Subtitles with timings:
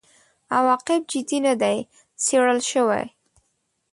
[0.57, 1.77] عواقب جدي نه دي
[2.23, 3.03] څېړل شوي.